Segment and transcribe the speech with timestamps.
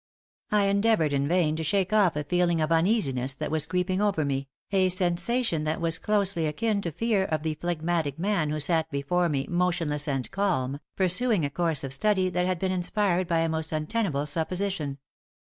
[0.51, 4.25] I endeavored in vain to shake off a feeling of uneasiness that was creeping over
[4.25, 8.89] me, a sensation that was closely akin to fear of the phlegmatic man who sat
[8.89, 13.41] before me motionless and calm, pursuing a course of study that had been inspired by
[13.41, 14.97] a most untenable supposition.